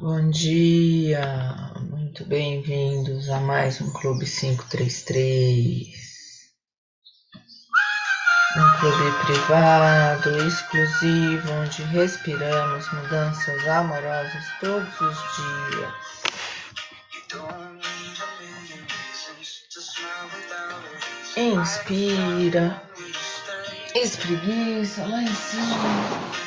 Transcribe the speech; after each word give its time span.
Bom 0.00 0.30
dia, 0.30 1.72
muito 1.90 2.24
bem-vindos 2.24 3.28
a 3.30 3.40
mais 3.40 3.80
um 3.80 3.92
Clube 3.92 4.24
533. 4.24 5.88
Um 8.56 8.78
clube 8.78 9.10
privado, 9.26 10.38
exclusivo, 10.46 11.50
onde 11.50 11.82
respiramos 11.82 12.88
mudanças 12.92 13.66
amorosas 13.66 14.44
todos 14.60 15.00
os 15.00 15.16
dias. 15.36 15.92
Inspira, 21.36 22.80
espreguiça 23.96 25.04
lá 25.08 25.22
em 25.24 25.34
cima. 25.34 26.38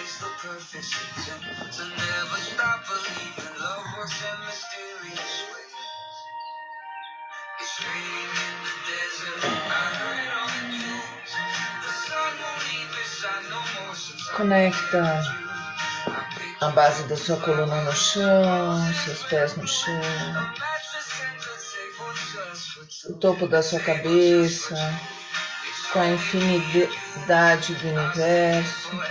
Conecta 14.36 15.22
a 16.62 16.70
base 16.70 17.04
da 17.04 17.18
sua 17.18 17.38
coluna 17.38 17.82
no 17.82 17.94
chão, 17.94 18.94
seus 19.06 19.24
pés 19.24 19.56
no 19.58 19.68
chão, 19.68 20.02
o 23.10 23.14
topo 23.14 23.48
da 23.48 23.62
sua 23.62 23.80
cabeça, 23.80 24.76
com 25.92 26.00
a 26.00 26.08
infinidade 26.08 27.76
do 27.76 27.88
universo. 27.90 29.02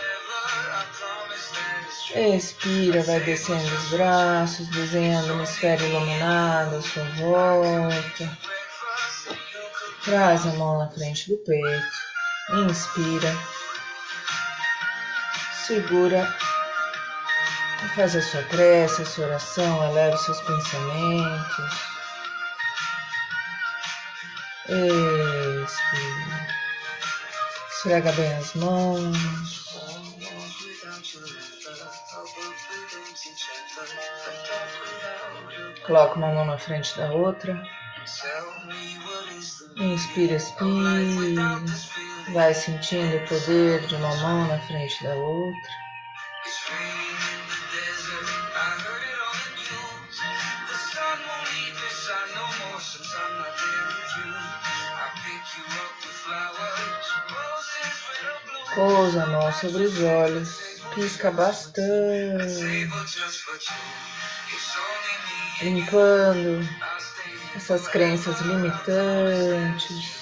Expira, 2.14 3.02
vai 3.02 3.20
descendo 3.20 3.74
os 3.74 3.90
braços, 3.90 4.66
desenhando 4.68 5.34
uma 5.34 5.44
esfera 5.44 5.82
iluminada 5.82 6.78
à 6.78 6.82
sua 6.82 7.04
volta. 7.16 8.38
Traz 10.04 10.46
a 10.46 10.52
mão 10.52 10.78
na 10.78 10.88
frente 10.90 11.28
do 11.28 11.36
peito. 11.38 12.66
Inspira. 12.68 13.36
Segura. 15.70 16.26
Faz 17.94 18.16
a 18.16 18.20
sua 18.20 18.42
prece, 18.42 19.02
a 19.02 19.06
sua 19.06 19.26
oração, 19.26 19.88
eleva 19.88 20.16
os 20.16 20.24
seus 20.24 20.40
pensamentos. 20.40 21.74
Expira. 25.62 26.48
Esfrega 27.70 28.12
bem 28.14 28.34
as 28.34 28.54
mãos. 28.54 29.16
Coloca 35.86 36.16
uma 36.16 36.32
mão 36.32 36.46
na 36.46 36.58
frente 36.58 36.96
da 36.96 37.12
outra. 37.12 37.62
Inspira, 39.76 40.34
expira. 40.34 41.60
Vai 42.28 42.54
sentindo 42.54 43.16
o 43.16 43.26
poder 43.26 43.86
de 43.86 43.94
uma 43.96 44.14
mão 44.16 44.46
na 44.46 44.58
frente 44.60 45.02
da 45.02 45.14
outra. 45.14 45.70
Pousa 58.74 59.24
a 59.24 59.26
mão 59.26 59.52
sobre 59.52 59.82
os 59.84 60.00
olhos 60.00 60.70
pisca 60.94 61.30
bastante, 61.30 62.88
limpando 65.62 66.68
essas 67.54 67.88
crenças 67.88 68.40
limitantes, 68.40 70.19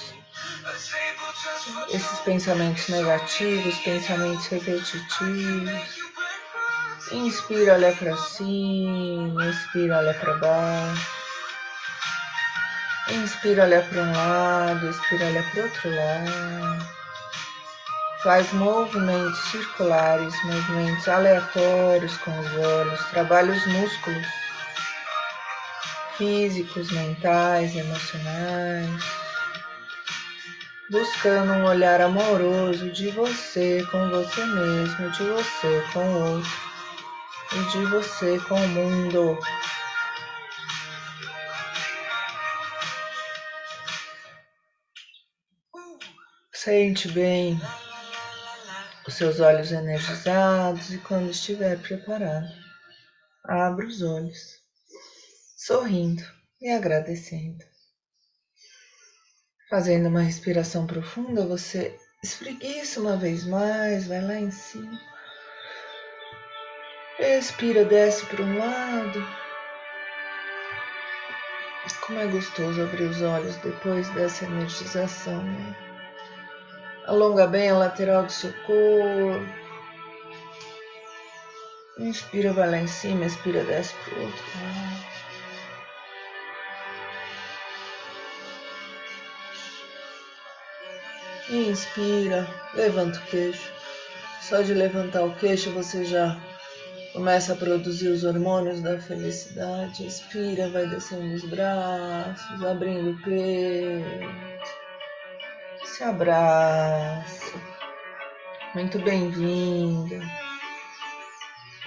esses 1.90 2.18
pensamentos 2.20 2.88
negativos, 2.88 3.74
pensamentos 3.78 4.46
repetitivos. 4.46 5.98
Inspira, 7.12 7.74
olha 7.74 7.92
para 7.92 8.16
cima, 8.16 9.46
expira, 9.46 9.98
olha 9.98 10.14
para 10.14 10.34
baixo. 10.36 11.18
Inspira, 13.10 13.62
olha 13.62 13.80
para 13.82 14.02
um 14.02 14.12
lado, 14.12 14.90
expira, 14.90 15.26
olha 15.26 15.42
para 15.42 15.62
outro 15.62 15.90
lado. 15.94 16.98
Faz 18.22 18.52
movimentos 18.52 19.38
circulares, 19.50 20.34
movimentos 20.44 21.08
aleatórios 21.08 22.16
com 22.18 22.38
os 22.38 22.52
olhos, 22.56 23.00
trabalha 23.10 23.52
os 23.52 23.66
músculos 23.66 24.26
físicos, 26.18 26.90
mentais, 26.90 27.76
emocionais, 27.76 29.27
buscando 30.90 31.52
um 31.52 31.64
olhar 31.66 32.00
amoroso 32.00 32.90
de 32.90 33.10
você 33.10 33.84
com 33.90 34.08
você 34.08 34.44
mesmo, 34.46 35.10
de 35.10 35.22
você 35.24 35.82
com 35.92 36.00
o 36.00 36.36
outro 36.36 36.50
e 37.52 37.70
de 37.70 37.84
você 37.86 38.38
com 38.40 38.54
o 38.54 38.68
mundo. 38.68 39.38
Sente 46.52 47.08
bem 47.08 47.60
os 49.06 49.14
seus 49.14 49.40
olhos 49.40 49.72
energizados 49.72 50.92
e 50.92 50.98
quando 50.98 51.30
estiver 51.30 51.78
preparado, 51.80 52.48
abra 53.44 53.86
os 53.86 54.02
olhos, 54.02 54.60
sorrindo 55.56 56.22
e 56.60 56.70
agradecendo. 56.70 57.64
Fazendo 59.70 60.08
uma 60.08 60.22
respiração 60.22 60.86
profunda, 60.86 61.44
você 61.46 61.94
espreguiça 62.22 63.00
uma 63.00 63.16
vez 63.16 63.44
mais, 63.44 64.06
vai 64.06 64.22
lá 64.22 64.34
em 64.34 64.50
cima. 64.50 64.98
Expira, 67.18 67.84
desce 67.84 68.24
para 68.26 68.42
um 68.42 68.58
lado. 68.58 69.26
Como 72.00 72.20
é 72.20 72.26
gostoso 72.26 72.80
abrir 72.80 73.04
os 73.04 73.20
olhos 73.20 73.56
depois 73.56 74.08
dessa 74.10 74.46
energização. 74.46 75.42
Né? 75.42 75.76
Alonga 77.06 77.46
bem 77.46 77.68
a 77.68 77.76
lateral 77.76 78.24
do 78.24 78.32
seu 78.32 78.50
corpo. 78.64 79.46
Inspira, 81.98 82.54
vai 82.54 82.70
lá 82.70 82.78
em 82.78 82.86
cima, 82.86 83.26
expira, 83.26 83.62
desce 83.64 83.92
para 83.94 84.14
o 84.14 84.22
outro 84.22 84.44
lado. 84.54 85.17
Inspira, 91.50 92.48
levanta 92.74 93.18
o 93.18 93.22
queixo. 93.22 93.72
Só 94.42 94.62
de 94.62 94.74
levantar 94.74 95.24
o 95.24 95.34
queixo 95.36 95.70
você 95.72 96.04
já 96.04 96.40
começa 97.12 97.52
a 97.52 97.56
produzir 97.56 98.08
os 98.08 98.24
hormônios 98.24 98.80
da 98.80 98.98
felicidade. 98.98 100.06
Expira, 100.06 100.68
vai 100.70 100.86
descendo 100.86 101.34
os 101.34 101.44
braços, 101.44 102.64
abrindo 102.64 103.10
o 103.10 103.22
peito 103.22 104.48
se 105.98 106.04
abraça. 106.04 107.60
Muito 108.72 109.00
bem-vinda. 109.00 110.20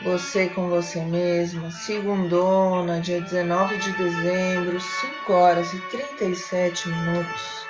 Você 0.03 0.49
com 0.49 0.67
você 0.67 0.99
mesma, 0.99 1.71
segundona, 1.71 2.99
dia 2.99 3.21
19 3.21 3.77
de 3.77 3.91
dezembro, 3.93 4.81
5 4.81 5.31
horas 5.31 5.71
e 5.71 5.79
37 5.79 6.89
minutos. 6.89 7.65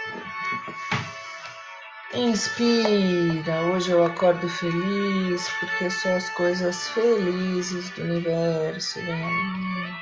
Inspira, 2.14 3.62
hoje 3.72 3.92
eu 3.92 4.04
acordo 4.04 4.50
feliz 4.50 5.48
porque 5.62 5.90
só 5.90 6.10
as 6.10 6.30
coisas 6.32 6.90
felizes 6.90 7.90
do 7.92 8.02
universo 8.02 9.00
vêm 9.00 9.24
a 9.24 9.28
mim. 9.28 9.96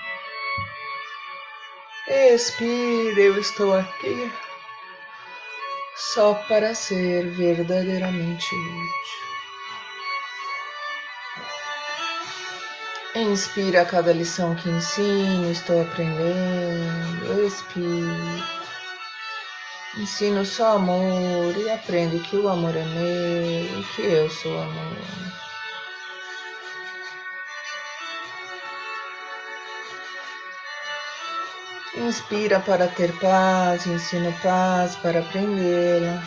Expira, 2.07 3.22
eu 3.22 3.39
estou 3.39 3.78
aqui 3.78 4.31
só 5.95 6.34
para 6.48 6.74
ser 6.74 7.30
verdadeiramente 7.30 8.56
útil. 8.56 9.30
Inspira 13.18 13.86
cada 13.86 14.12
lição 14.12 14.56
que 14.56 14.68
ensino, 14.68 15.51
estou 15.51 15.84
aprendendo. 15.84 17.45
Expira. 17.45 18.59
Ensino 19.97 20.45
só 20.45 20.75
amor 20.75 21.57
e 21.57 21.69
aprendo 21.69 22.21
que 22.21 22.38
o 22.38 22.47
amor 22.47 22.75
é 22.75 22.86
meu 22.86 23.80
e 23.80 23.83
que 23.95 24.01
eu 24.03 24.30
sou 24.30 24.56
amor. 24.62 24.97
Inspira 31.97 32.59
para 32.59 32.88
ter 32.88 33.12
paz, 33.19 33.88
ensina 33.88 34.31
paz 34.44 34.95
para 34.97 35.19
aprendê-la. 35.19 36.24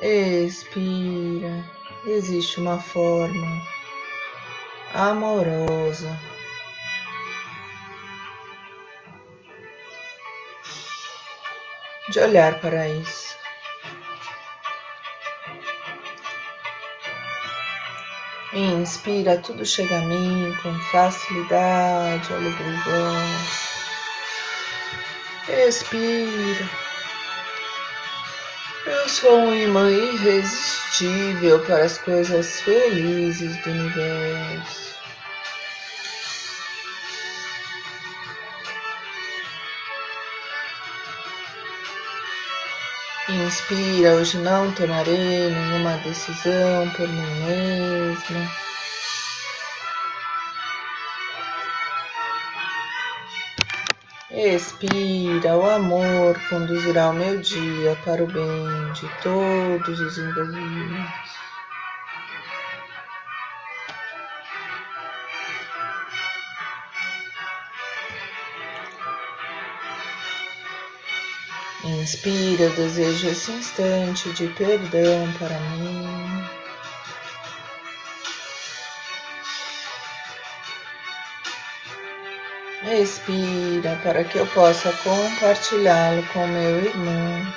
Expira. 0.00 1.64
Existe 2.04 2.58
uma 2.58 2.80
forma 2.80 3.62
amorosa. 4.94 6.31
De 12.12 12.20
olhar 12.20 12.60
para 12.60 12.86
isso. 12.86 13.34
Inspira, 18.52 19.38
tudo 19.38 19.64
chega 19.64 19.96
a 19.96 20.02
mim 20.02 20.54
com 20.62 20.78
facilidade, 20.90 22.30
alegria. 22.34 22.76
Expira. 25.66 26.70
Eu 28.84 29.08
sou 29.08 29.38
um 29.38 29.54
imã 29.54 29.90
irresistível 29.90 31.60
para 31.60 31.82
as 31.82 31.96
coisas 31.96 32.60
felizes 32.60 33.56
do 33.62 33.70
universo. 33.70 34.91
Inspira, 43.52 44.14
hoje 44.14 44.38
não 44.38 44.72
tomarei 44.72 45.50
nenhuma 45.50 45.98
decisão 45.98 46.88
por 46.96 47.06
mim 47.06 47.44
mesma. 47.44 48.50
Expira, 54.30 55.54
o 55.54 55.68
amor 55.68 56.40
conduzirá 56.48 57.10
o 57.10 57.12
meu 57.12 57.42
dia 57.42 57.94
para 58.06 58.24
o 58.24 58.26
bem 58.26 58.92
de 58.94 59.06
todos 59.22 60.00
os 60.00 60.16
envolvidos. 60.16 61.41
Inspira, 72.02 72.68
desejo 72.70 73.28
esse 73.28 73.52
instante 73.52 74.32
de 74.32 74.48
perdão 74.48 75.32
para 75.38 75.56
mim. 75.60 76.44
Respira 82.82 84.00
para 84.02 84.24
que 84.24 84.36
eu 84.36 84.46
possa 84.48 84.92
compartilhá-lo 85.04 86.26
com 86.32 86.44
meu 86.44 86.84
irmão, 86.84 87.54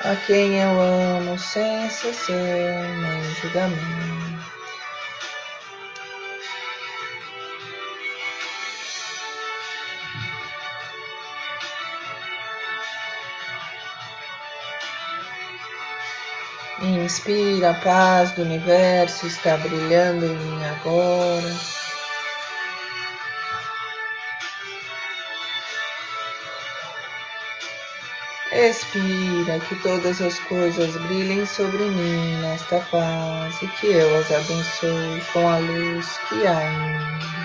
a 0.00 0.16
quem 0.26 0.58
eu 0.58 0.80
amo 0.80 1.38
sem 1.38 1.86
exceção 1.86 2.34
nem 2.34 3.34
julgamento. 3.36 4.37
Inspira, 17.08 17.70
a 17.70 17.74
paz 17.74 18.32
do 18.32 18.42
universo 18.42 19.26
está 19.26 19.56
brilhando 19.56 20.26
em 20.26 20.36
mim 20.36 20.62
agora. 20.66 21.56
Expira 28.52 29.58
que 29.58 29.74
todas 29.76 30.20
as 30.20 30.38
coisas 30.40 30.94
brilhem 31.06 31.46
sobre 31.46 31.82
mim 31.84 32.42
nesta 32.42 32.78
paz 32.90 33.62
e 33.62 33.68
que 33.68 33.86
eu 33.86 34.18
as 34.18 34.30
abençoe 34.30 35.22
com 35.32 35.48
a 35.48 35.56
luz 35.56 36.18
que 36.28 36.46
há 36.46 36.62
em 36.62 36.78
mim. 36.78 37.37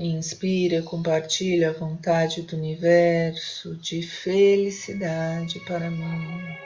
Inspira, 0.00 0.80
compartilha 0.80 1.70
a 1.70 1.72
vontade 1.72 2.42
do 2.42 2.56
universo 2.56 3.74
de 3.78 4.00
felicidade 4.00 5.58
para 5.66 5.90
mim. 5.90 6.56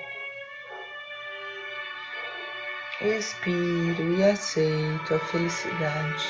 Expiro 3.01 4.19
e 4.19 4.23
aceito 4.23 5.15
a 5.15 5.19
felicidade 5.19 6.27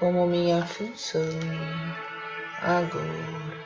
como 0.00 0.26
minha 0.26 0.66
função 0.66 1.22
agora. 2.60 3.65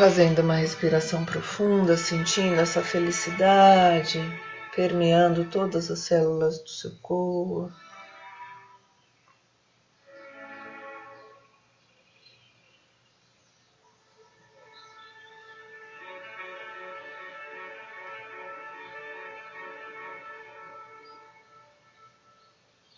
Fazendo 0.00 0.38
uma 0.40 0.54
respiração 0.54 1.26
profunda, 1.26 1.94
sentindo 1.94 2.58
essa 2.58 2.82
felicidade 2.82 4.18
permeando 4.74 5.44
todas 5.44 5.90
as 5.90 5.98
células 5.98 6.58
do 6.60 6.70
seu 6.70 6.92
corpo. 7.02 7.70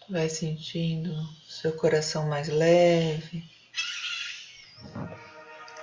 Vai 0.08 0.28
sentindo 0.28 1.12
seu 1.48 1.72
coração 1.72 2.28
mais 2.28 2.46
leve, 2.46 3.42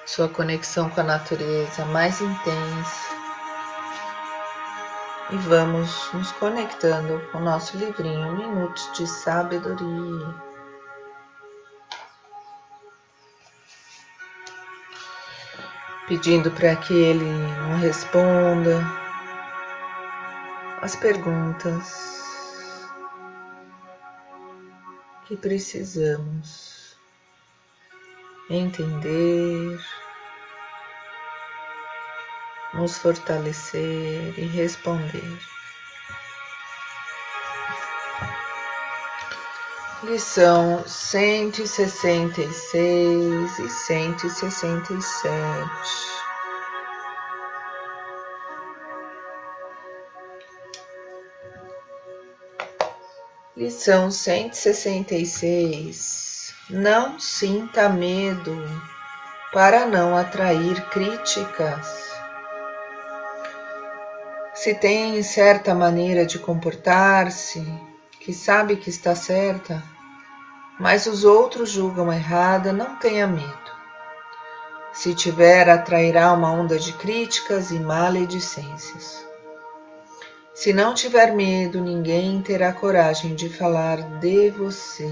sua 0.10 0.28
conexão 0.28 0.90
com 0.90 1.02
a 1.02 1.04
natureza 1.04 1.86
mais 1.86 2.20
intensa. 2.20 3.10
E 5.30 5.38
vamos 5.38 6.12
nos 6.12 6.32
conectando 6.32 7.20
com 7.32 7.38
o 7.38 7.42
nosso 7.42 7.78
livrinho 7.78 8.36
Minutos 8.36 8.92
de 8.94 9.06
Sabedoria. 9.06 10.34
Pedindo 16.08 16.50
para 16.50 16.76
que 16.78 16.94
ele 16.96 17.32
nos 17.68 17.80
responda 17.80 18.84
as 20.82 20.96
perguntas 20.96 22.18
que 25.28 25.38
precisamos 25.38 26.79
entender, 28.50 29.80
nos 32.74 32.98
fortalecer 32.98 34.34
e 34.38 34.46
responder. 34.46 35.40
Lição 40.04 40.88
cento 40.88 41.62
e 41.62 41.68
sessenta 41.68 42.42
e 42.42 42.54
seis 42.54 43.60
e 43.60 43.70
cento 43.70 44.26
e 44.26 44.30
sessenta 44.30 44.94
e 44.94 45.02
sete. 45.02 46.10
Lição 53.58 54.10
166. 54.10 56.29
Não 56.72 57.20
sinta 57.20 57.90
medo 57.90 58.56
para 59.52 59.88
não 59.88 60.16
atrair 60.16 60.80
críticas. 60.90 62.12
Se 64.54 64.76
tem 64.76 65.24
certa 65.24 65.74
maneira 65.74 66.28
de 66.28 66.38
comportar-se, 66.38 67.66
que 68.20 68.32
sabe 68.32 68.76
que 68.76 68.92
está 68.92 69.16
certa, 69.16 69.82
mas 70.80 71.08
os 71.08 71.24
outros 71.24 71.72
julgam 71.72 72.14
errada, 72.14 72.72
não 72.72 72.98
tenha 72.98 73.26
medo. 73.26 73.72
Se 74.94 75.16
tiver, 75.16 75.68
atrairá 75.68 76.32
uma 76.34 76.52
onda 76.52 76.78
de 76.78 76.94
críticas 76.94 77.72
e 77.72 77.80
maledicências. 77.80 79.26
Se 80.54 80.72
não 80.72 80.94
tiver 80.94 81.34
medo, 81.34 81.82
ninguém 81.82 82.44
terá 82.44 82.72
coragem 82.72 83.34
de 83.34 83.50
falar 83.50 84.20
de 84.20 84.52
você. 84.52 85.10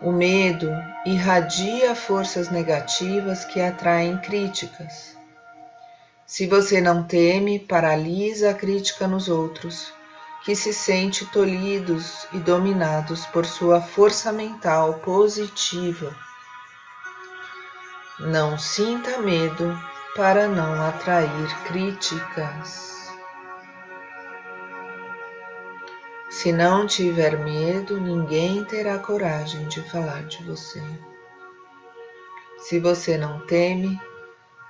O 0.00 0.12
medo 0.12 0.70
irradia 1.04 1.92
forças 1.94 2.48
negativas 2.50 3.44
que 3.44 3.60
atraem 3.60 4.16
críticas. 4.18 5.16
Se 6.24 6.46
você 6.46 6.80
não 6.80 7.02
teme, 7.02 7.58
paralisa 7.58 8.50
a 8.50 8.54
crítica 8.54 9.08
nos 9.08 9.28
outros, 9.28 9.92
que 10.44 10.54
se 10.54 10.72
sente 10.72 11.26
tolhidos 11.26 12.28
e 12.32 12.38
dominados 12.38 13.26
por 13.26 13.44
sua 13.44 13.80
força 13.80 14.32
mental 14.32 14.94
positiva. 15.00 16.14
Não 18.20 18.56
sinta 18.56 19.18
medo 19.18 19.76
para 20.14 20.46
não 20.46 20.80
atrair 20.86 21.64
críticas. 21.64 22.97
Se 26.40 26.52
não 26.52 26.86
tiver 26.86 27.36
medo, 27.36 28.00
ninguém 28.00 28.64
terá 28.64 28.96
coragem 28.96 29.66
de 29.66 29.82
falar 29.90 30.24
de 30.26 30.40
você. 30.44 30.80
Se 32.58 32.78
você 32.78 33.18
não 33.18 33.44
teme, 33.44 34.00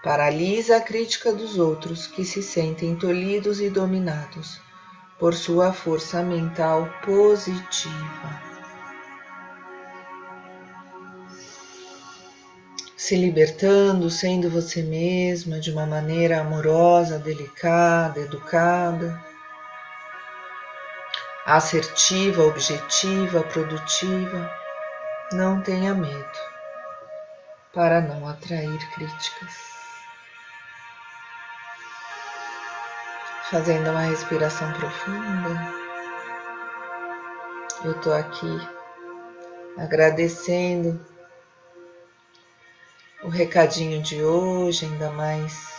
paralisa 0.03 0.79
a 0.79 0.81
crítica 0.81 1.31
dos 1.31 1.59
outros 1.59 2.07
que 2.07 2.25
se 2.25 2.43
sentem 2.43 2.97
tolhidos 2.97 3.61
e 3.61 3.69
dominados 3.69 4.59
por 5.19 5.35
sua 5.35 5.71
força 5.71 6.23
mental 6.23 6.89
positiva. 7.05 8.43
Se 12.97 13.15
libertando, 13.15 14.09
sendo 14.09 14.49
você 14.49 14.83
mesma 14.83 15.61
de 15.61 15.71
uma 15.71 15.85
maneira 15.85 16.41
amorosa, 16.41 17.19
delicada, 17.19 18.21
educada, 18.21 19.28
assertiva, 21.49 22.45
objetiva, 22.45 23.43
produtiva, 23.43 24.53
não 25.33 25.63
tenha 25.63 25.95
medo 25.95 26.39
para 27.73 28.03
não 28.03 28.29
atrair 28.29 28.79
críticas. 28.91 29.55
Fazendo 33.51 33.91
uma 33.91 34.03
respiração 34.03 34.71
profunda, 34.75 35.73
eu 37.83 37.93
estou 37.93 38.13
aqui 38.13 38.69
agradecendo 39.79 41.01
o 43.23 43.29
recadinho 43.29 44.03
de 44.03 44.23
hoje, 44.23 44.85
ainda 44.85 45.11
mais 45.13 45.78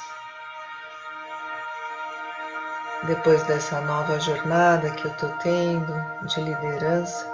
depois 3.03 3.41
dessa 3.43 3.79
nova 3.81 4.19
jornada 4.19 4.91
que 4.91 5.05
eu 5.05 5.11
estou 5.11 5.29
tendo 5.37 5.93
de 6.27 6.41
liderança, 6.41 7.25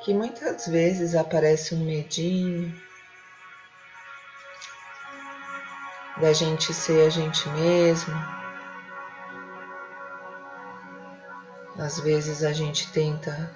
que 0.00 0.12
muitas 0.12 0.66
vezes 0.66 1.14
aparece 1.14 1.74
um 1.74 1.84
medinho, 1.84 2.74
da 6.18 6.32
gente 6.32 6.74
ser 6.74 7.06
a 7.06 7.10
gente 7.10 7.48
mesmo. 7.50 8.14
Às 11.78 12.00
vezes 12.00 12.42
a 12.42 12.52
gente 12.52 12.90
tenta 12.90 13.50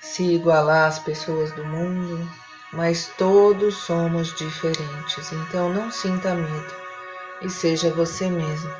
se 0.00 0.24
igualar 0.24 0.88
às 0.88 0.98
pessoas 0.98 1.52
do 1.52 1.64
mundo, 1.64 2.28
mas 2.72 3.06
todos 3.16 3.76
somos 3.76 4.34
diferentes, 4.34 5.32
então 5.32 5.72
não 5.72 5.90
sinta 5.90 6.34
medo 6.34 6.81
e 7.44 7.50
seja 7.50 7.90
você 7.90 8.28
mesmo. 8.28 8.70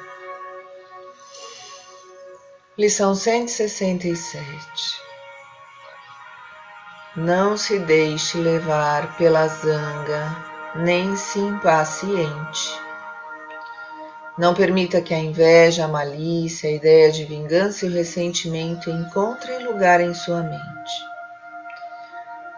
Lição 2.78 3.14
167 3.14 4.46
Não 7.14 7.56
se 7.56 7.78
deixe 7.78 8.38
levar 8.38 9.16
pela 9.16 9.46
zanga 9.46 10.52
nem 10.76 11.14
se 11.16 11.38
impaciente. 11.38 12.80
Não 14.38 14.54
permita 14.54 15.02
que 15.02 15.12
a 15.12 15.18
inveja, 15.18 15.84
a 15.84 15.88
malícia, 15.88 16.70
a 16.70 16.72
ideia 16.72 17.12
de 17.12 17.24
vingança 17.24 17.84
e 17.84 17.90
o 17.90 17.92
ressentimento 17.92 18.88
encontrem 18.88 19.66
lugar 19.66 20.00
em 20.00 20.14
sua 20.14 20.42
mente. 20.42 21.11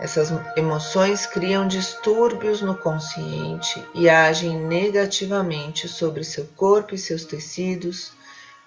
Essas 0.05 0.31
emoções 0.55 1.25
criam 1.25 1.67
distúrbios 1.67 2.61
no 2.61 2.77
consciente 2.77 3.83
e 3.95 4.07
agem 4.07 4.55
negativamente 4.55 5.89
sobre 5.89 6.23
seu 6.23 6.45
corpo 6.59 6.95
e 6.95 6.99
seus 6.99 7.25
tecidos, 7.25 8.13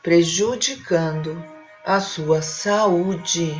prejudicando 0.01 1.39
a 1.85 1.99
sua 1.99 2.41
saúde. 2.41 3.53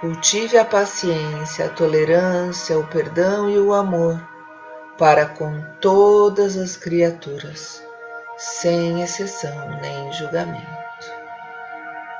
Cultive 0.00 0.56
a 0.56 0.64
paciência, 0.64 1.66
a 1.66 1.70
tolerância, 1.70 2.78
o 2.78 2.86
perdão 2.86 3.50
e 3.50 3.58
o 3.58 3.74
amor 3.74 4.24
para 4.96 5.26
com 5.26 5.60
todas 5.80 6.56
as 6.56 6.76
criaturas, 6.76 7.82
sem 8.38 9.02
exceção 9.02 9.80
nem 9.80 10.12
julgamento. 10.12 10.85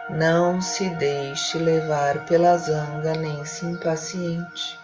Não 0.09 0.61
se 0.61 0.89
deixe 0.91 1.59
levar 1.59 2.27
pela 2.27 2.57
zanga 2.57 3.13
nem 3.15 3.45
se 3.45 3.67
impaciente. 3.67 4.79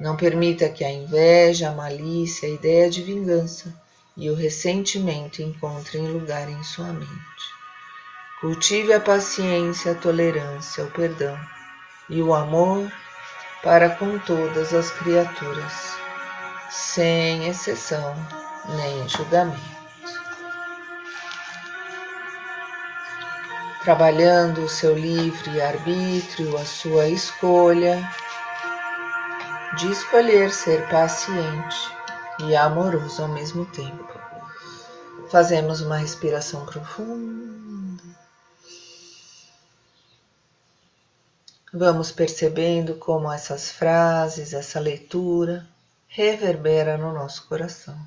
Não 0.00 0.16
permita 0.16 0.68
que 0.68 0.84
a 0.84 0.90
inveja, 0.90 1.68
a 1.68 1.72
malícia, 1.72 2.48
a 2.48 2.52
ideia 2.52 2.90
de 2.90 3.00
vingança 3.00 3.72
e 4.16 4.28
o 4.28 4.34
ressentimento 4.34 5.40
encontrem 5.40 6.08
lugar 6.08 6.48
em 6.48 6.62
sua 6.64 6.92
mente. 6.92 7.10
Cultive 8.40 8.92
a 8.92 8.98
paciência, 8.98 9.92
a 9.92 9.94
tolerância, 9.94 10.82
o 10.82 10.90
perdão 10.90 11.38
e 12.08 12.20
o 12.20 12.34
amor 12.34 12.90
para 13.62 13.90
com 13.90 14.18
todas 14.18 14.74
as 14.74 14.90
criaturas, 14.90 15.96
sem 16.70 17.46
exceção 17.46 18.16
nem 18.76 19.08
julgamento. 19.08 19.79
Trabalhando 23.82 24.60
o 24.62 24.68
seu 24.68 24.94
livre 24.94 25.58
arbítrio, 25.62 26.54
a 26.58 26.66
sua 26.66 27.08
escolha 27.08 28.06
de 29.78 29.90
escolher 29.90 30.52
ser 30.52 30.86
paciente 30.90 31.76
e 32.40 32.54
amoroso 32.54 33.22
ao 33.22 33.28
mesmo 33.28 33.64
tempo. 33.64 34.20
Fazemos 35.30 35.80
uma 35.80 35.96
respiração 35.96 36.66
profunda. 36.66 38.02
Vamos 41.72 42.12
percebendo 42.12 42.96
como 42.96 43.32
essas 43.32 43.70
frases, 43.70 44.52
essa 44.52 44.78
leitura 44.78 45.66
reverbera 46.06 46.98
no 46.98 47.14
nosso 47.14 47.46
coração. 47.46 47.98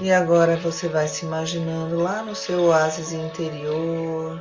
E 0.00 0.10
agora 0.10 0.56
você 0.56 0.88
vai 0.88 1.06
se 1.08 1.24
imaginando 1.24 2.02
lá 2.02 2.22
no 2.22 2.34
seu 2.34 2.64
oásis 2.64 3.12
interior. 3.12 4.40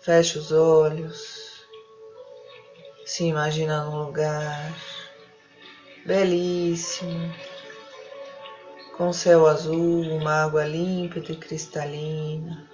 Feche 0.00 0.38
os 0.38 0.52
olhos. 0.52 1.64
Se 3.04 3.24
imagina 3.24 3.84
num 3.84 4.04
lugar 4.04 4.74
belíssimo, 6.04 7.32
com 8.96 9.12
céu 9.12 9.46
azul, 9.46 10.02
uma 10.02 10.44
água 10.44 10.64
límpida 10.64 11.32
e 11.32 11.36
cristalina 11.36 12.66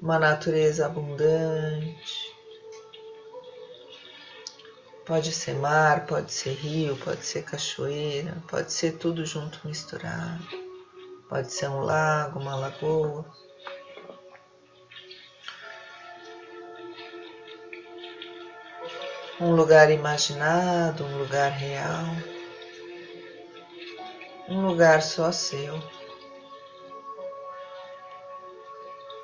uma 0.00 0.18
natureza 0.18 0.86
abundante. 0.86 2.35
Pode 5.06 5.32
ser 5.32 5.54
mar, 5.54 6.04
pode 6.04 6.32
ser 6.32 6.54
rio, 6.54 6.96
pode 6.96 7.24
ser 7.24 7.44
cachoeira, 7.44 8.42
pode 8.48 8.72
ser 8.72 8.98
tudo 8.98 9.24
junto 9.24 9.60
misturado. 9.64 10.44
Pode 11.28 11.52
ser 11.52 11.68
um 11.68 11.78
lago, 11.78 12.40
uma 12.40 12.56
lagoa. 12.56 13.24
Um 19.40 19.54
lugar 19.54 19.92
imaginado, 19.92 21.04
um 21.04 21.18
lugar 21.18 21.52
real. 21.52 22.06
Um 24.48 24.66
lugar 24.66 25.02
só 25.02 25.30
seu. 25.30 25.80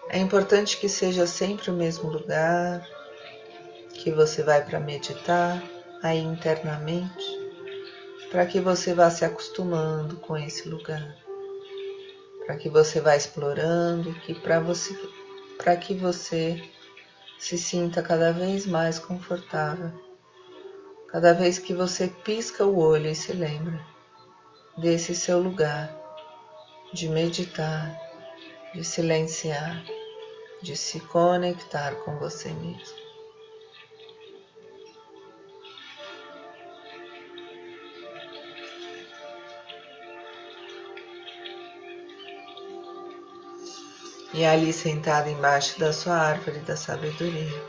É 0.08 0.18
importante 0.18 0.76
que 0.76 0.88
seja 0.88 1.26
sempre 1.26 1.70
o 1.72 1.74
mesmo 1.74 2.08
lugar 2.08 2.86
que 3.94 4.12
você 4.12 4.42
vai 4.42 4.64
para 4.64 4.78
meditar 4.78 5.71
aí 6.02 6.20
internamente, 6.20 7.24
para 8.30 8.46
que 8.46 8.60
você 8.60 8.94
vá 8.94 9.10
se 9.10 9.24
acostumando 9.24 10.16
com 10.16 10.36
esse 10.36 10.68
lugar, 10.68 11.16
para 12.44 12.56
que 12.56 12.68
você 12.68 13.00
vá 13.00 13.16
explorando, 13.16 14.12
que 14.20 14.34
para 14.34 14.60
você, 14.60 14.98
para 15.56 15.76
que 15.76 15.94
você 15.94 16.62
se 17.38 17.56
sinta 17.56 18.02
cada 18.02 18.32
vez 18.32 18.66
mais 18.66 18.98
confortável. 18.98 19.92
Cada 21.08 21.34
vez 21.34 21.58
que 21.58 21.74
você 21.74 22.08
pisca 22.08 22.64
o 22.64 22.78
olho 22.78 23.10
e 23.10 23.14
se 23.14 23.32
lembra 23.32 23.78
desse 24.78 25.14
seu 25.14 25.38
lugar 25.38 25.94
de 26.92 27.08
meditar, 27.08 27.94
de 28.74 28.82
silenciar 28.82 29.84
de 30.62 30.76
se 30.76 31.00
conectar 31.00 31.96
com 32.04 32.16
você 32.18 32.50
mesmo. 32.50 33.01
e 44.32 44.44
ali 44.44 44.72
sentado 44.72 45.28
embaixo 45.28 45.78
da 45.78 45.92
sua 45.92 46.16
árvore 46.16 46.60
da 46.60 46.76
sabedoria. 46.76 47.62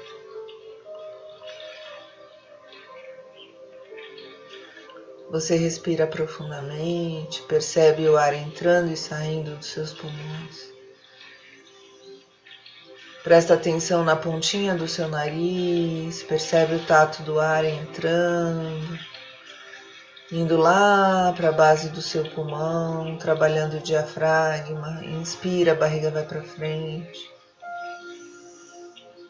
Você 5.29 5.55
respira 5.55 6.05
profundamente, 6.05 7.41
percebe 7.43 8.07
o 8.07 8.17
ar 8.17 8.33
entrando 8.33 8.91
e 8.91 8.97
saindo 8.97 9.55
dos 9.55 9.67
seus 9.67 9.91
pulmões. 9.91 10.71
Presta 13.23 13.55
atenção 13.55 14.03
na 14.03 14.15
pontinha 14.15 14.75
do 14.75 14.87
seu 14.87 15.07
nariz, 15.07 16.21
percebe 16.23 16.75
o 16.75 16.85
tato 16.85 17.23
do 17.23 17.39
ar 17.39 17.65
entrando 17.65 18.99
indo 20.33 20.57
lá 20.57 21.31
para 21.37 21.49
a 21.49 21.51
base 21.51 21.89
do 21.89 22.01
seu 22.01 22.27
pulmão, 22.31 23.17
trabalhando 23.17 23.77
o 23.77 23.79
diafragma. 23.79 25.03
Inspira, 25.05 25.75
barriga 25.75 26.09
vai 26.09 26.23
para 26.23 26.41
frente. 26.41 27.31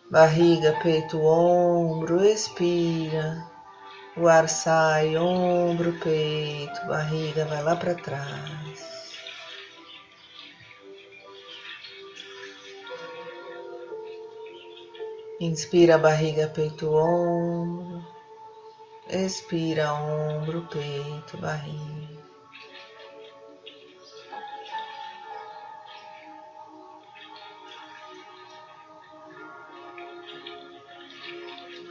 Barriga, 0.09 0.79
peito, 0.81 1.19
ombro, 1.21 2.23
expira. 2.23 3.45
O 4.15 4.27
ar 4.27 4.47
sai, 4.47 5.17
ombro, 5.17 5.91
peito, 5.99 6.85
barriga 6.87 7.45
vai 7.45 7.61
lá 7.63 7.75
para 7.75 7.95
trás. 7.95 8.93
Inspira 15.41 15.97
barriga, 15.97 16.47
peito, 16.47 16.93
ombro. 16.95 18.12
Expira 19.09 19.93
ombro, 19.93 20.65
peito, 20.71 21.37
barriga. 21.37 22.23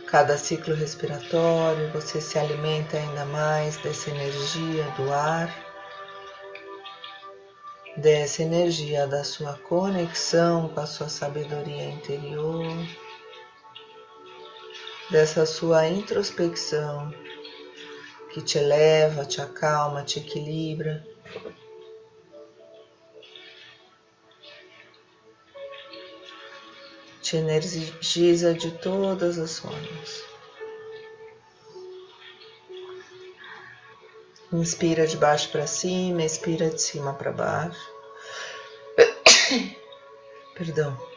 Cada 0.07 0.37
ciclo 0.37 0.75
respiratório 0.75 1.91
você 1.91 2.21
se 2.21 2.39
alimenta 2.39 2.99
ainda 2.99 3.25
mais 3.25 3.77
dessa 3.79 4.11
energia 4.11 4.85
do 4.97 5.11
ar, 5.11 5.49
dessa 7.97 8.43
energia 8.43 9.07
da 9.07 9.25
sua 9.25 9.55
conexão 9.69 10.69
com 10.69 10.81
a 10.81 10.87
sua 10.87 11.09
sabedoria 11.09 11.91
interior, 11.91 12.67
dessa 15.13 15.45
sua 15.45 15.87
introspecção 15.87 17.13
que 18.33 18.41
te 18.41 18.57
eleva, 18.57 19.27
te 19.27 19.43
acalma, 19.43 20.03
te 20.03 20.19
equilibra. 20.19 21.07
te 27.23 27.37
energiza 27.37 28.53
de 28.53 28.73
todas 28.73 29.39
as 29.39 29.59
formas. 29.59 30.25
Inspira 34.53 35.07
de 35.07 35.17
baixo 35.17 35.49
para 35.51 35.67
cima, 35.67 36.25
expira 36.25 36.69
de 36.69 36.83
cima 36.83 37.15
para 37.15 37.33
baixo. 37.33 37.91
Perdão. 40.55 41.12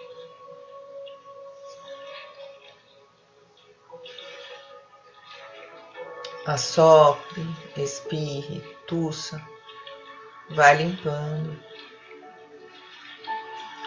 Assopre, 6.46 7.44
expire, 7.76 8.62
tussa. 8.86 9.42
Vai 10.52 10.76
limpando 10.76 11.60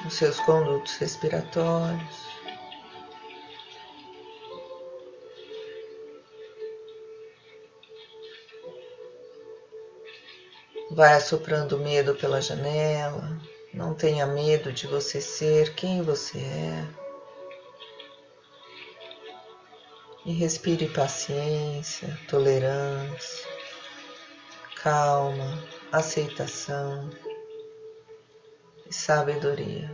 os 0.04 0.14
seus 0.14 0.40
condutos 0.40 0.96
respiratórios. 0.96 2.28
Vai 10.90 11.14
assoprando 11.14 11.78
medo 11.78 12.16
pela 12.16 12.40
janela. 12.40 13.38
Não 13.72 13.94
tenha 13.94 14.26
medo 14.26 14.72
de 14.72 14.88
você 14.88 15.20
ser 15.20 15.74
quem 15.76 16.02
você 16.02 16.38
é. 16.38 17.07
E 20.28 20.32
respire 20.34 20.86
paciência, 20.90 22.06
tolerância, 22.28 23.48
calma, 24.76 25.64
aceitação 25.90 27.08
e 28.86 28.92
sabedoria. 28.94 29.88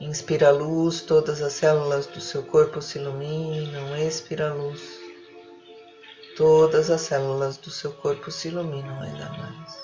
Inspira 0.00 0.48
a 0.48 0.50
luz, 0.50 1.00
todas 1.02 1.40
as 1.40 1.52
células 1.52 2.08
do 2.08 2.20
seu 2.20 2.42
corpo 2.42 2.82
se 2.82 2.98
iluminam. 2.98 3.96
Expira 3.96 4.50
a 4.50 4.52
luz, 4.52 4.98
todas 6.36 6.90
as 6.90 7.02
células 7.02 7.56
do 7.56 7.70
seu 7.70 7.92
corpo 7.92 8.32
se 8.32 8.48
iluminam 8.48 9.00
ainda 9.00 9.28
mais. 9.30 9.83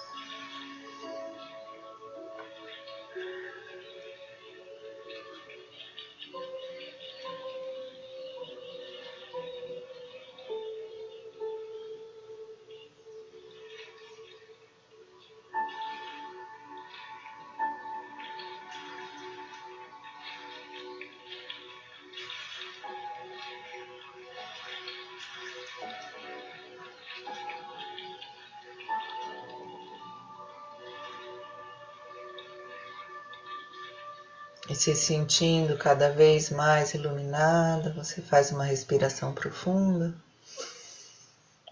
E 34.70 34.74
se 34.76 34.94
sentindo 34.94 35.76
cada 35.76 36.10
vez 36.10 36.48
mais 36.48 36.94
iluminada, 36.94 37.92
você 37.92 38.22
faz 38.22 38.52
uma 38.52 38.62
respiração 38.62 39.34
profunda. 39.34 40.14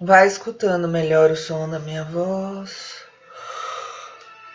Vai 0.00 0.26
escutando 0.26 0.88
melhor 0.88 1.30
o 1.30 1.37
som 1.37 1.70
da 1.70 1.78
minha 1.78 2.02
voz 2.02 2.96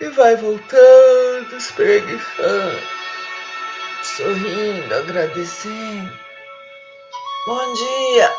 e 0.02 0.10
vai 0.10 0.36
voltando, 0.36 1.56
espreguiçando, 1.56 2.82
sorrindo, 4.04 4.94
agradecendo. 4.94 6.20
Bom 7.48 7.74
dia! 7.74 8.30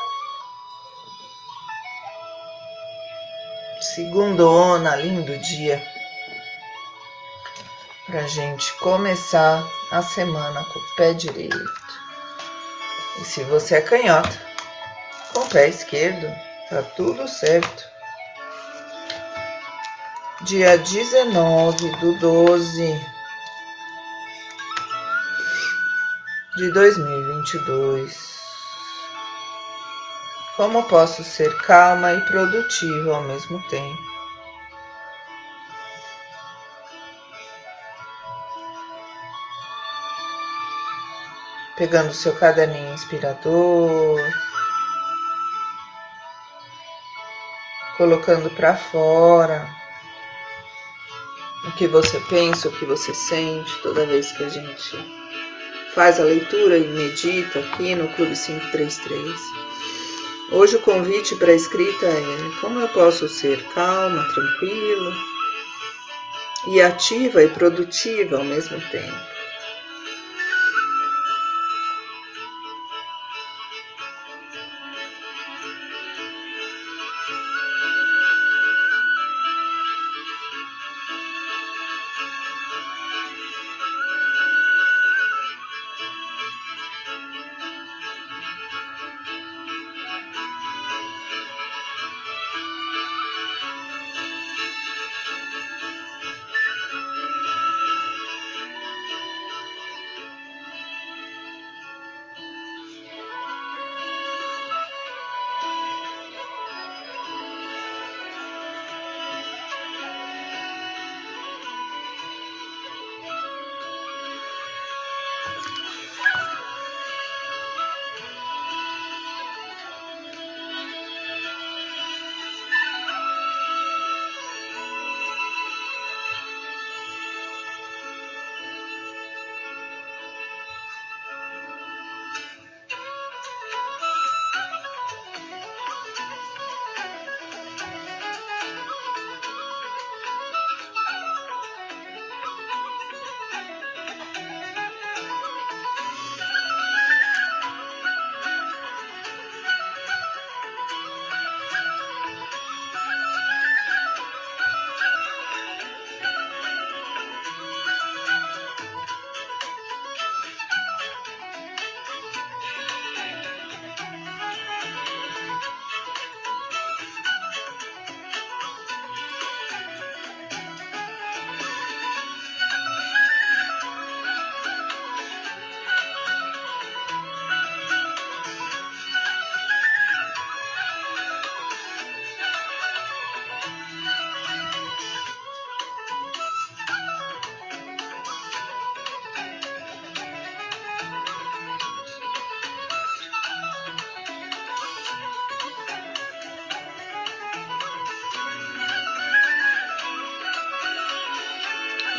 Segundo 3.80 4.50
Ona, 4.50 4.96
lindo 4.96 5.38
dia 5.38 5.93
para 8.14 8.29
gente 8.29 8.72
começar 8.74 9.68
a 9.90 10.00
semana 10.00 10.64
com 10.66 10.79
o 10.79 10.94
pé 10.94 11.12
direito. 11.12 11.74
E 13.20 13.24
se 13.24 13.42
você 13.42 13.74
é 13.74 13.81
canhota, 13.81 14.40
com 15.33 15.40
o 15.40 15.48
pé 15.48 15.66
esquerdo, 15.68 16.33
tá 16.70 16.81
tudo 16.94 17.27
certo. 17.27 17.85
Dia 20.42 20.79
19 20.79 21.90
do 21.96 22.18
12 22.20 23.00
de 26.57 26.70
2022. 26.72 28.38
Como 30.57 30.85
posso 30.85 31.24
ser 31.24 31.53
calma 31.62 32.12
e 32.12 32.20
produtiva 32.20 33.16
ao 33.16 33.22
mesmo 33.22 33.61
tempo? 33.68 34.13
Pegando 41.76 42.12
seu 42.12 42.32
caderninho 42.34 42.94
inspirador, 42.94 44.20
colocando 47.96 48.50
para 48.50 48.76
fora 48.76 49.68
o 51.66 51.72
que 51.72 51.87
você 51.87 52.20
pensa, 52.28 52.68
o 52.68 52.72
que 52.72 52.84
você 52.84 53.12
sente 53.14 53.82
toda 53.82 54.06
vez 54.06 54.30
que 54.32 54.44
a 54.44 54.48
gente 54.48 55.24
faz 55.94 56.20
a 56.20 56.24
leitura 56.24 56.76
e 56.76 56.87
medita 56.88 57.58
aqui 57.58 57.94
no 57.94 58.08
Clube 58.14 58.37
533. 58.37 59.40
Hoje 60.52 60.76
o 60.76 60.80
convite 60.80 61.34
para 61.37 61.52
a 61.52 61.54
escrita 61.54 62.06
é 62.06 62.60
como 62.60 62.80
eu 62.80 62.88
posso 62.88 63.28
ser 63.28 63.62
calma, 63.74 64.22
tranquila 64.34 65.12
e 66.68 66.82
ativa 66.82 67.42
e 67.42 67.48
produtiva 67.48 68.37
ao 68.37 68.44
mesmo 68.44 68.80
tempo. 68.90 69.34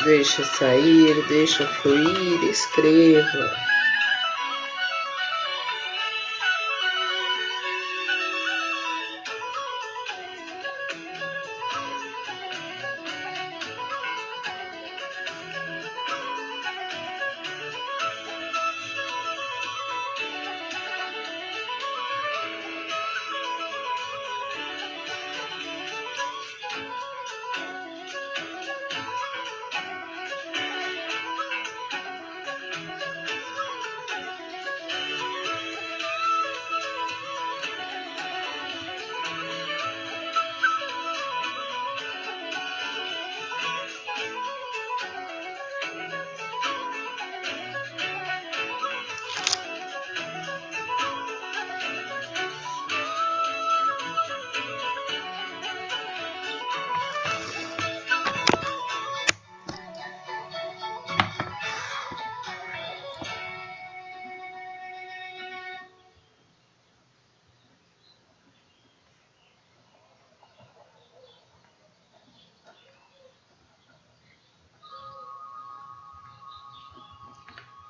Deixa 0.06 0.44
sair, 0.44 1.20
deixa 1.26 1.66
fluir, 1.66 2.44
escreva. 2.44 3.75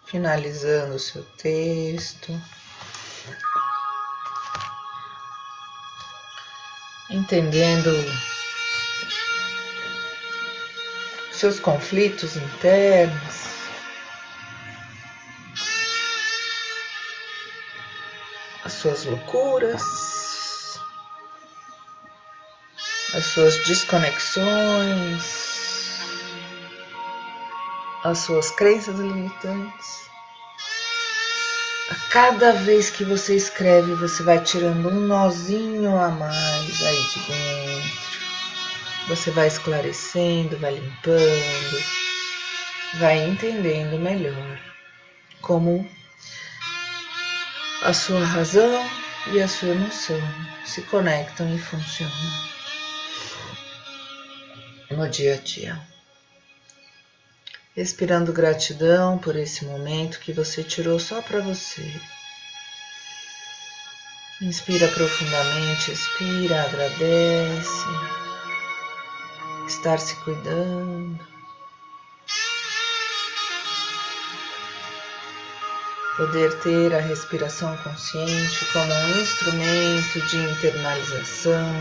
Finalizando 0.06 0.94
o 0.94 0.98
seu 0.98 1.22
texto. 1.36 2.32
Entendendo 7.10 7.90
seus 11.32 11.60
conflitos 11.60 12.36
internos. 12.36 13.46
As 18.64 18.72
suas 18.72 19.04
loucuras, 19.04 19.82
as 23.14 23.24
suas 23.26 23.56
desconexões, 23.66 25.45
as 28.06 28.18
suas 28.18 28.50
crenças 28.50 28.98
limitantes. 28.98 30.06
A 31.90 31.94
cada 32.10 32.52
vez 32.52 32.90
que 32.90 33.04
você 33.04 33.36
escreve, 33.36 33.94
você 33.94 34.22
vai 34.22 34.42
tirando 34.42 34.88
um 34.88 35.06
nozinho 35.06 35.96
a 35.96 36.08
mais 36.08 36.82
aí 36.86 37.02
de 37.02 37.20
dentro. 37.26 38.06
Você 39.08 39.30
vai 39.30 39.46
esclarecendo, 39.46 40.56
vai 40.58 40.74
limpando, 40.74 41.84
vai 42.98 43.18
entendendo 43.28 43.98
melhor 43.98 44.58
como 45.40 45.88
a 47.82 47.92
sua 47.92 48.24
razão 48.24 48.88
e 49.32 49.40
a 49.40 49.46
sua 49.46 49.68
emoção 49.68 50.20
se 50.64 50.82
conectam 50.82 51.54
e 51.54 51.58
funcionam 51.58 52.12
no 54.90 55.08
dia 55.08 55.34
a 55.34 55.36
dia 55.38 55.95
respirando 57.76 58.32
gratidão 58.32 59.18
por 59.18 59.36
esse 59.36 59.66
momento 59.66 60.18
que 60.20 60.32
você 60.32 60.64
tirou 60.64 60.98
só 60.98 61.20
para 61.20 61.40
você. 61.40 61.84
Inspira 64.40 64.88
profundamente, 64.88 65.92
expira, 65.92 66.62
agradece. 66.62 67.86
Estar 69.66 69.98
se 69.98 70.16
cuidando. 70.24 71.20
Poder 76.16 76.58
ter 76.60 76.94
a 76.94 77.00
respiração 77.00 77.76
consciente 77.78 78.64
como 78.72 78.90
um 78.90 79.20
instrumento 79.20 80.26
de 80.28 80.36
internalização, 80.38 81.74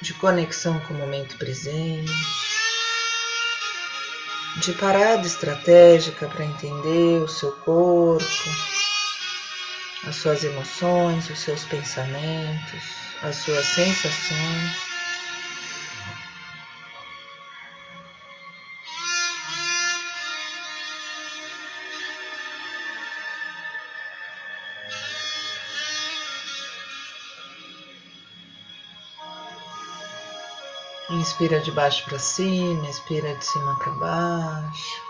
de 0.00 0.14
conexão 0.14 0.80
com 0.80 0.94
o 0.94 0.96
momento 0.96 1.36
presente 1.36 2.43
de 4.56 4.72
parada 4.74 5.26
estratégica 5.26 6.28
para 6.28 6.44
entender 6.44 7.22
o 7.22 7.28
seu 7.28 7.50
corpo, 7.64 8.24
as 10.06 10.16
suas 10.16 10.44
emoções, 10.44 11.28
os 11.28 11.38
seus 11.40 11.64
pensamentos, 11.64 12.82
as 13.22 13.36
suas 13.36 13.64
sensações. 13.66 14.93
Inspira 31.24 31.58
de 31.58 31.72
baixo 31.72 32.04
para 32.04 32.18
cima, 32.18 32.86
expira 32.86 33.34
de 33.34 33.46
cima 33.46 33.74
para 33.78 33.92
baixo. 33.92 35.02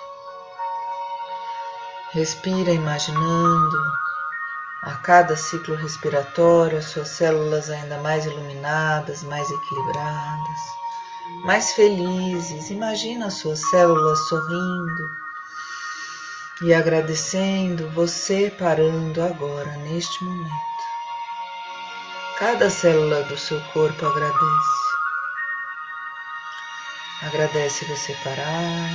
Respira 2.13 2.71
imaginando 2.71 3.77
a 4.85 4.95
cada 5.03 5.35
ciclo 5.35 5.75
respiratório 5.75 6.79
as 6.79 6.85
suas 6.85 7.09
células 7.09 7.69
ainda 7.69 7.99
mais 7.99 8.27
iluminadas, 8.27 9.25
mais 9.25 9.51
equilibradas, 9.51 10.61
mais 11.45 11.73
felizes. 11.73 12.71
Imagina 12.71 13.27
as 13.27 13.35
suas 13.35 13.59
células 13.71 14.21
sorrindo 14.29 15.11
e 16.63 16.73
agradecendo 16.73 17.91
você 17.91 18.55
parando 18.57 19.21
agora, 19.21 19.77
neste 19.79 20.23
momento. 20.23 20.55
Cada 22.39 22.71
célula 22.71 23.25
do 23.25 23.37
seu 23.37 23.61
corpo 23.73 24.07
agradece. 24.07 24.84
Agradece 27.27 27.87
você 27.87 28.15
parar. 28.23 28.91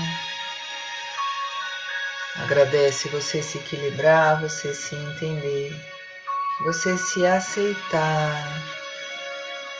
Agradece 2.35 3.09
você 3.09 3.41
se 3.41 3.57
equilibrar, 3.57 4.39
você 4.39 4.71
se 4.71 4.93
entender, 4.93 5.75
você 6.63 6.95
se 6.95 7.25
aceitar 7.25 8.45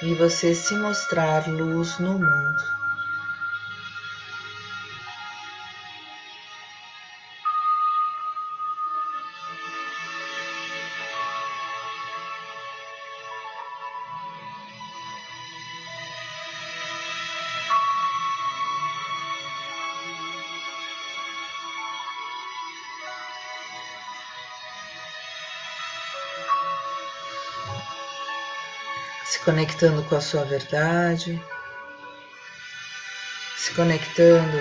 e 0.02 0.16
você 0.16 0.56
se 0.56 0.74
mostrar 0.76 1.48
luz 1.48 2.00
no 2.00 2.18
mundo. 2.18 2.79
Se 29.30 29.38
conectando 29.42 30.02
com 30.06 30.16
a 30.16 30.22
sua 30.22 30.44
verdade, 30.44 31.40
se 33.56 33.72
conectando 33.76 34.58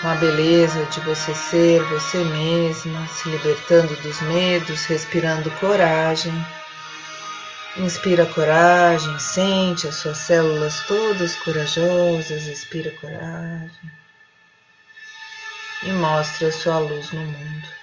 com 0.00 0.08
a 0.08 0.14
beleza 0.14 0.84
de 0.86 1.00
você 1.00 1.34
ser 1.34 1.82
você 1.88 2.22
mesma, 2.22 3.08
se 3.08 3.28
libertando 3.28 3.96
dos 3.96 4.20
medos, 4.20 4.84
respirando 4.84 5.50
coragem. 5.58 6.32
Inspira 7.76 8.24
coragem, 8.26 9.18
sente 9.18 9.88
as 9.88 9.96
suas 9.96 10.18
células 10.18 10.80
todas 10.86 11.34
corajosas, 11.36 12.46
expira 12.46 12.92
coragem 13.00 13.92
e 15.82 15.90
mostra 15.90 16.46
a 16.48 16.52
sua 16.52 16.78
luz 16.78 17.10
no 17.10 17.22
mundo 17.22 17.81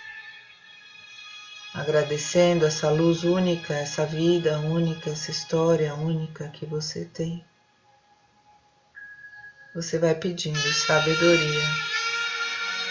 agradecendo 1.73 2.65
essa 2.65 2.89
luz 2.89 3.23
única, 3.23 3.73
essa 3.73 4.05
vida 4.05 4.57
única, 4.59 5.09
essa 5.11 5.31
história 5.31 5.93
única 5.93 6.49
que 6.49 6.65
você 6.65 7.05
tem. 7.05 7.45
você 9.73 9.99
vai 9.99 10.15
pedindo 10.15 10.59
sabedoria, 10.73 11.63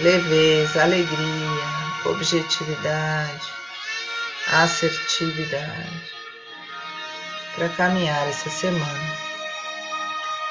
leveza, 0.00 0.82
alegria, 0.82 2.06
objetividade, 2.06 3.46
assertividade 4.46 6.12
para 7.54 7.68
caminhar 7.70 8.28
essa 8.28 8.48
semana, 8.48 9.18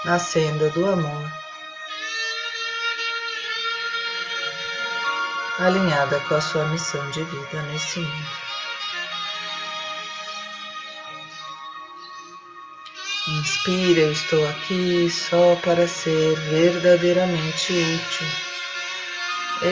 na 0.04 0.20
senda 0.20 0.70
do 0.72 0.86
amor, 0.86 1.32
alinhada 5.60 6.20
com 6.22 6.36
a 6.36 6.41
sua 6.41 6.65
missão 6.65 7.10
de 7.12 7.24
vida 7.24 7.62
nesse 7.63 8.00
mundo. 8.00 8.48
Inspira, 13.28 14.02
eu 14.02 14.12
estou 14.12 14.48
aqui 14.48 15.10
só 15.10 15.56
para 15.58 15.88
ser 15.88 16.36
verdadeiramente 16.36 17.74
útil. 17.74 18.28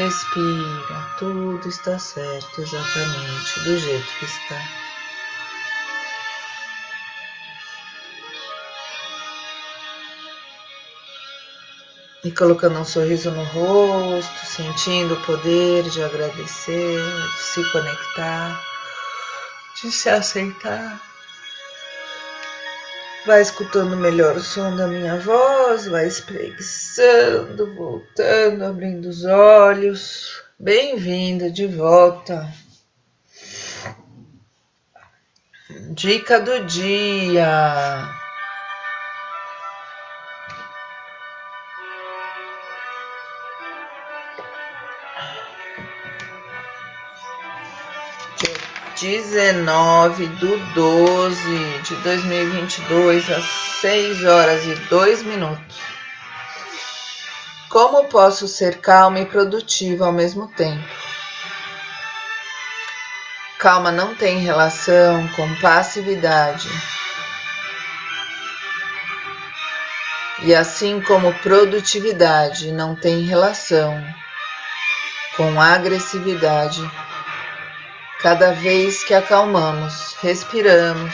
Expira, 0.07 1.15
tudo 1.17 1.69
está 1.69 1.97
certo 1.97 2.61
exatamente 2.61 3.59
do 3.63 3.77
jeito 3.77 4.07
que 4.19 4.25
está. 4.25 4.84
E 12.25 12.31
colocando 12.31 12.79
um 12.79 12.83
sorriso 12.83 13.29
no 13.29 13.43
rosto, 13.43 14.45
sentindo 14.47 15.13
o 15.13 15.25
poder 15.27 15.83
de 15.83 16.01
agradecer, 16.01 16.99
de 16.99 17.39
se 17.39 17.71
conectar, 17.71 18.59
de 19.79 19.91
se 19.91 20.09
aceitar. 20.09 20.99
Vai 23.27 23.43
escutando 23.43 23.95
melhor 23.95 24.37
o 24.37 24.39
som 24.39 24.75
da 24.75 24.87
minha 24.87 25.19
voz, 25.19 25.85
vai 25.85 26.07
espreguiçando, 26.07 27.71
voltando, 27.75 28.65
abrindo 28.65 29.07
os 29.07 29.23
olhos. 29.23 30.41
Bem-vindo 30.57 31.51
de 31.51 31.67
volta. 31.67 32.51
Dica 35.91 36.39
do 36.39 36.65
dia. 36.65 38.24
19 48.95 50.27
do 50.27 50.57
12 50.73 51.79
de 51.83 51.95
2022, 51.97 53.29
às 53.29 53.43
6 53.81 54.23
horas 54.23 54.65
e 54.65 54.75
2 54.89 55.23
minutos. 55.23 55.77
Como 57.69 58.05
posso 58.05 58.47
ser 58.47 58.79
calma 58.79 59.19
e 59.19 59.25
produtiva 59.25 60.05
ao 60.05 60.13
mesmo 60.13 60.47
tempo? 60.47 60.87
Calma 63.59 63.91
não 63.91 64.15
tem 64.15 64.39
relação 64.39 65.27
com 65.35 65.53
passividade. 65.55 66.69
E 70.43 70.55
assim 70.55 71.01
como 71.01 71.33
produtividade 71.39 72.71
não 72.71 72.95
tem 72.95 73.23
relação 73.23 74.01
com 75.35 75.59
agressividade 75.59 76.79
Cada 78.25 78.53
vez 78.53 79.03
que 79.03 79.13
acalmamos, 79.13 80.15
respiramos, 80.19 81.13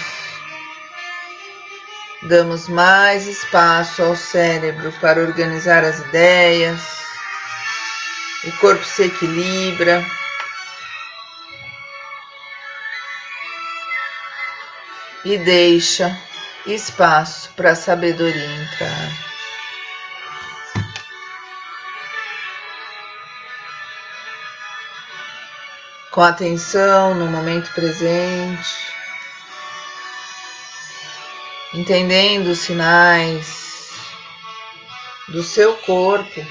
damos 2.22 2.70
mais 2.70 3.28
espaço 3.28 4.02
ao 4.02 4.16
cérebro 4.16 4.94
para 5.02 5.20
organizar 5.20 5.84
as 5.84 6.00
ideias, 6.00 6.80
o 8.46 8.52
corpo 8.62 8.86
se 8.86 9.08
equilibra. 9.08 10.02
E 15.26 15.38
deixa 15.38 16.18
espaço 16.66 17.50
para 17.58 17.72
a 17.72 17.76
sabedoria 17.76 18.64
entrar. 18.64 19.31
Com 26.12 26.22
atenção 26.22 27.16
no 27.16 27.26
momento 27.26 27.72
presente, 27.74 28.76
entendendo 31.74 32.48
os 32.48 32.60
sinais 32.60 33.92
do 35.30 35.42
seu 35.42 35.78
corpo, 35.78 36.46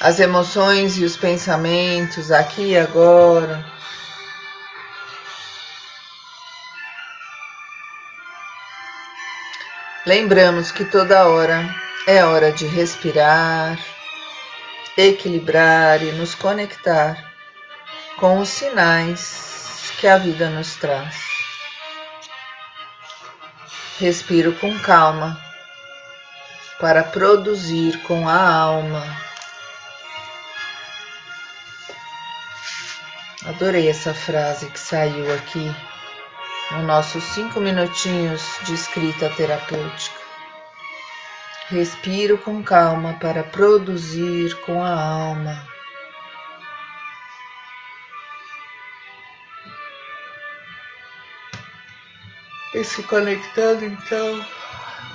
as 0.00 0.20
emoções 0.20 0.98
e 0.98 1.04
os 1.04 1.16
pensamentos 1.16 2.30
aqui 2.30 2.72
e 2.72 2.78
agora. 2.78 3.64
Lembramos 10.04 10.70
que 10.70 10.84
toda 10.84 11.26
hora 11.26 11.74
é 12.06 12.22
hora 12.24 12.52
de 12.52 12.66
respirar 12.66 13.78
equilibrar 14.96 16.02
e 16.02 16.12
nos 16.12 16.34
conectar 16.34 17.32
com 18.16 18.40
os 18.40 18.48
sinais 18.48 19.92
que 19.98 20.06
a 20.06 20.18
vida 20.18 20.48
nos 20.50 20.76
traz. 20.76 21.16
Respiro 23.98 24.52
com 24.54 24.78
calma 24.80 25.38
para 26.80 27.02
produzir 27.04 28.00
com 28.02 28.28
a 28.28 28.42
alma. 28.42 29.04
Adorei 33.46 33.88
essa 33.88 34.14
frase 34.14 34.70
que 34.70 34.78
saiu 34.78 35.34
aqui 35.34 35.74
nos 36.70 36.84
nossos 36.84 37.22
cinco 37.24 37.60
minutinhos 37.60 38.42
de 38.64 38.74
escrita 38.74 39.28
terapêutica. 39.30 40.19
Respiro 41.70 42.36
com 42.36 42.64
calma 42.64 43.16
para 43.20 43.44
produzir 43.44 44.60
com 44.62 44.82
a 44.82 44.92
alma. 44.92 45.64
E 52.74 52.82
se 52.82 53.04
conectando 53.04 53.84
então 53.84 54.44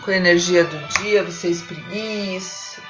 com 0.02 0.12
a 0.12 0.16
energia 0.16 0.64
do 0.64 0.78
dia, 1.00 1.24
você 1.24 1.50
espreguiça. 1.50 2.82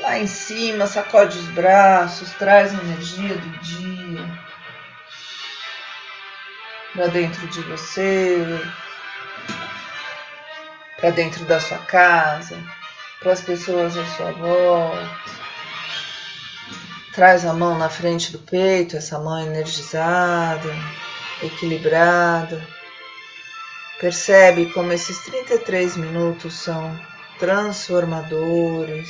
Lá 0.00 0.18
em 0.18 0.26
cima, 0.26 0.86
sacode 0.86 1.36
os 1.36 1.48
braços, 1.48 2.32
traz 2.32 2.72
a 2.72 2.82
energia 2.82 3.36
do 3.36 3.58
dia 3.58 4.38
para 6.94 7.08
dentro 7.08 7.46
de 7.48 7.60
você, 7.64 8.62
para 10.96 11.10
dentro 11.10 11.44
da 11.44 11.60
sua 11.60 11.78
casa 11.80 12.58
para 13.24 13.32
as 13.32 13.40
pessoas 13.40 13.96
à 13.96 14.04
sua 14.04 14.32
volta. 14.32 15.10
Traz 17.14 17.46
a 17.46 17.54
mão 17.54 17.78
na 17.78 17.88
frente 17.88 18.30
do 18.30 18.38
peito, 18.38 18.96
essa 18.96 19.18
mão 19.18 19.40
energizada, 19.40 20.70
equilibrada. 21.42 22.62
Percebe 23.98 24.70
como 24.72 24.92
esses 24.92 25.18
33 25.24 25.96
minutos 25.96 26.54
são 26.54 27.00
transformadores. 27.38 29.08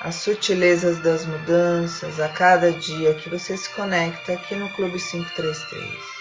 As 0.00 0.14
sutilezas 0.14 1.00
das 1.00 1.26
mudanças 1.26 2.20
a 2.20 2.28
cada 2.28 2.70
dia 2.70 3.14
que 3.14 3.28
você 3.28 3.56
se 3.56 3.68
conecta 3.70 4.34
aqui 4.34 4.54
no 4.54 4.68
Clube 4.70 5.00
533. 5.00 6.17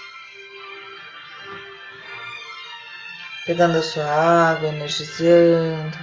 Pegando 3.48 3.78
a 3.78 3.82
sua 3.82 4.04
água, 4.04 4.68
energizando. 4.68 5.98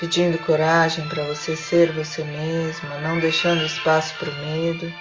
Pedindo 0.00 0.38
coragem 0.38 1.08
para 1.08 1.22
você 1.24 1.54
ser 1.54 1.92
você 1.92 2.24
mesma, 2.24 2.98
não 2.98 3.20
deixando 3.20 3.64
espaço 3.64 4.14
para 4.18 4.30
o 4.30 4.34
medo. 4.34 4.92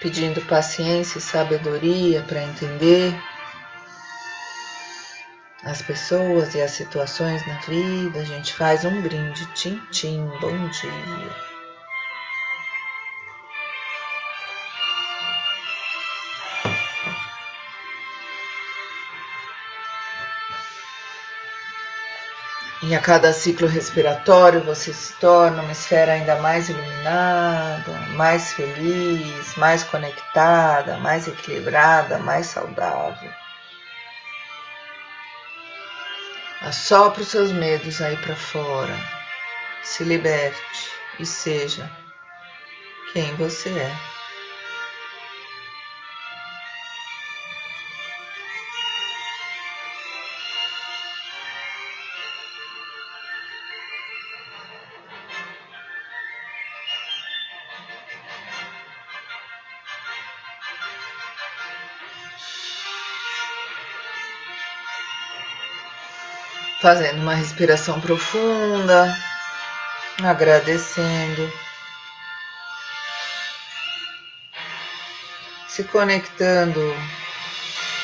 Pedindo 0.00 0.40
paciência 0.42 1.18
e 1.18 1.22
sabedoria 1.22 2.22
para 2.22 2.42
entender 2.42 3.14
as 5.66 5.82
pessoas 5.82 6.54
e 6.54 6.62
as 6.62 6.70
situações 6.70 7.44
na 7.44 7.58
vida, 7.58 8.20
a 8.20 8.24
gente 8.24 8.54
faz 8.54 8.84
um 8.84 9.02
brinde. 9.02 9.44
tim, 9.54 9.82
tim 9.90 10.24
bom 10.40 10.68
dia. 10.68 11.46
E 22.82 22.94
a 22.94 23.00
cada 23.00 23.32
ciclo 23.32 23.66
respiratório 23.66 24.62
você 24.62 24.92
se 24.92 25.14
torna 25.14 25.62
uma 25.62 25.72
esfera 25.72 26.12
ainda 26.12 26.36
mais 26.36 26.68
iluminada, 26.68 27.92
mais 28.14 28.52
feliz, 28.52 29.56
mais 29.56 29.82
conectada, 29.82 30.96
mais 30.98 31.26
equilibrada, 31.26 32.18
mais 32.20 32.46
saudável. 32.46 33.45
Assopra 36.66 37.22
os 37.22 37.28
seus 37.28 37.52
medos 37.52 38.02
aí 38.02 38.16
para 38.16 38.34
fora. 38.34 38.98
Se 39.84 40.02
liberte 40.02 40.90
e 41.16 41.24
seja 41.24 41.88
quem 43.12 43.32
você 43.36 43.68
é. 43.68 44.15
Fazendo 66.80 67.22
uma 67.22 67.34
respiração 67.34 68.00
profunda, 68.00 69.16
agradecendo, 70.22 71.50
se 75.66 75.84
conectando 75.84 76.80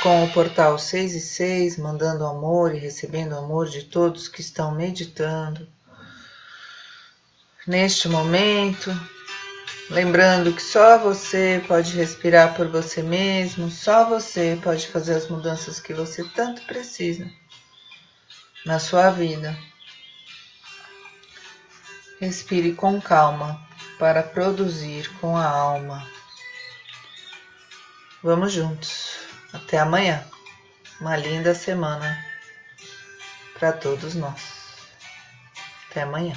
com 0.03 0.25
o 0.25 0.33
portal 0.33 0.79
6 0.79 1.15
e 1.15 1.21
6, 1.21 1.77
mandando 1.79 2.25
amor 2.25 2.75
e 2.75 2.79
recebendo 2.79 3.37
amor 3.37 3.69
de 3.69 3.85
todos 3.85 4.27
que 4.27 4.41
estão 4.41 4.75
meditando. 4.75 5.69
Neste 7.67 8.09
momento, 8.09 8.91
lembrando 9.91 10.53
que 10.53 10.63
só 10.63 10.99
você 10.99 11.63
pode 11.69 11.95
respirar 11.95 12.55
por 12.57 12.67
você 12.69 13.03
mesmo, 13.03 13.71
só 13.71 14.09
você 14.09 14.59
pode 14.63 14.89
fazer 14.89 15.15
as 15.15 15.29
mudanças 15.29 15.79
que 15.79 15.95
você 15.95 16.25
tanto 16.35 16.63
precisa 16.63 17.31
na 18.65 18.79
sua 18.79 19.11
vida. 19.11 19.57
Respire 22.21 22.73
com 22.73 23.01
calma 23.01 23.61
para 23.99 24.23
produzir 24.23 25.09
com 25.21 25.37
a 25.37 25.47
alma. 25.47 26.07
Vamos 28.23 28.53
juntos. 28.53 29.17
Até 29.53 29.79
amanhã. 29.79 30.25
Uma 31.01 31.17
linda 31.17 31.55
semana 31.55 32.25
para 33.59 33.73
todos 33.73 34.15
nós. 34.15 34.41
Até 35.91 36.03
amanhã. 36.03 36.37